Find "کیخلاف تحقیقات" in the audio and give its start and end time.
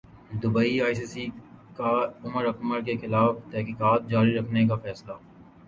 2.87-4.01